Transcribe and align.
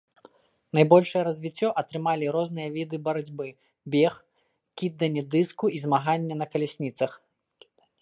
Найбольшае 0.77 1.19
развіццё 1.27 1.69
атрымалі 1.81 2.25
розныя 2.37 2.69
віда 2.79 2.95
барацьбы, 3.09 3.47
бег, 3.97 4.13
кіданне 4.83 5.23
дыску 5.37 5.65
і 5.79 5.87
змаганне 5.89 6.35
на 6.45 6.53
калясніцах. 6.57 7.11